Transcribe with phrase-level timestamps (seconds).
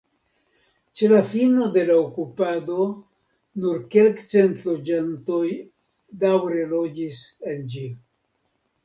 [0.99, 2.77] Ĉe la fino de la okupado
[3.65, 5.43] nur kelkcent loĝantoj
[6.25, 7.21] daŭre loĝis
[7.53, 7.85] en ĝi.